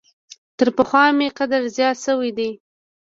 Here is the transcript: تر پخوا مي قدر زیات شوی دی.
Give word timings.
تر 0.57 0.67
پخوا 0.77 1.03
مي 1.17 1.27
قدر 1.37 1.61
زیات 1.75 1.97
شوی 2.05 2.31
دی. 2.37 2.49